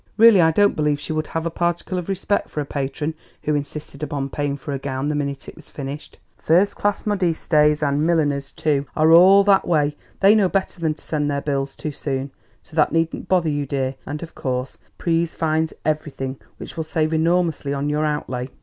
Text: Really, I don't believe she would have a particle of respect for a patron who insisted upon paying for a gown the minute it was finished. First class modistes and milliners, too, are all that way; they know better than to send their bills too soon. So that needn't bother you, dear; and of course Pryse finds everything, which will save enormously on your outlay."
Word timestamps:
Really, 0.17 0.41
I 0.41 0.49
don't 0.49 0.75
believe 0.75 0.99
she 0.99 1.13
would 1.13 1.27
have 1.27 1.45
a 1.45 1.51
particle 1.51 1.99
of 1.99 2.09
respect 2.09 2.49
for 2.49 2.59
a 2.59 2.65
patron 2.65 3.13
who 3.43 3.53
insisted 3.53 4.01
upon 4.01 4.31
paying 4.31 4.57
for 4.57 4.71
a 4.73 4.79
gown 4.79 5.09
the 5.09 5.13
minute 5.13 5.47
it 5.47 5.55
was 5.55 5.69
finished. 5.69 6.17
First 6.37 6.75
class 6.75 7.05
modistes 7.05 7.83
and 7.83 8.03
milliners, 8.03 8.49
too, 8.51 8.87
are 8.95 9.11
all 9.11 9.43
that 9.43 9.67
way; 9.67 9.95
they 10.19 10.33
know 10.33 10.49
better 10.49 10.79
than 10.79 10.95
to 10.95 11.03
send 11.05 11.29
their 11.29 11.39
bills 11.39 11.75
too 11.75 11.91
soon. 11.91 12.31
So 12.63 12.75
that 12.77 12.91
needn't 12.91 13.27
bother 13.29 13.49
you, 13.49 13.67
dear; 13.67 13.93
and 14.07 14.23
of 14.23 14.33
course 14.33 14.79
Pryse 14.97 15.35
finds 15.35 15.71
everything, 15.85 16.37
which 16.57 16.75
will 16.75 16.83
save 16.83 17.13
enormously 17.13 17.71
on 17.71 17.87
your 17.87 18.03
outlay." 18.03 18.49